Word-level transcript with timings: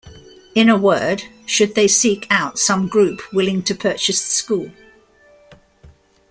In 0.55 0.67
a 0.67 0.75
word, 0.79 1.21
Should 1.45 1.75
they 1.75 1.87
seek 1.87 2.25
out 2.31 2.57
some 2.57 2.87
group 2.87 3.21
willing 3.31 3.61
to 3.61 3.75
purchase 3.75 4.19
the 4.19 4.31
school? 4.31 4.71